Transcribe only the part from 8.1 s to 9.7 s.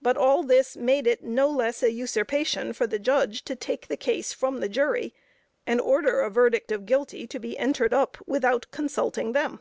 without consulting them.